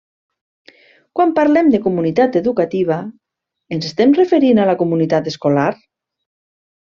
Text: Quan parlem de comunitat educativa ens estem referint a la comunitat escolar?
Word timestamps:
Quan 1.17 1.33
parlem 1.39 1.67
de 1.75 1.81
comunitat 1.83 2.39
educativa 2.41 2.97
ens 3.77 3.87
estem 3.91 4.15
referint 4.21 4.63
a 4.65 4.69
la 4.71 4.75
comunitat 4.81 5.29
escolar? 5.33 5.69